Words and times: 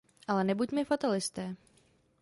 Ale 0.27 0.43
nebuďme 0.43 0.81
fatalisté. 0.85 1.45